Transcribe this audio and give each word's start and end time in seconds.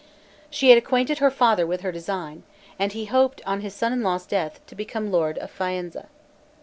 She 0.49 0.69
had 0.69 0.79
acquainted 0.79 1.19
her 1.19 1.29
father 1.29 1.67
with 1.67 1.81
her 1.81 1.91
design, 1.91 2.41
and 2.79 2.91
he 2.91 3.05
hoped, 3.05 3.39
on 3.45 3.61
his 3.61 3.75
son 3.75 3.93
in 3.93 4.01
law's 4.01 4.25
death, 4.25 4.59
to 4.65 4.73
become 4.73 5.11
lord 5.11 5.37
of 5.37 5.51
Faenza. 5.51 6.07